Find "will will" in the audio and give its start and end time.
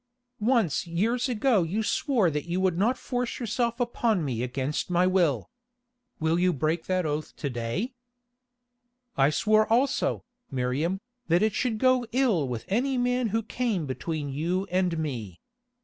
5.05-6.39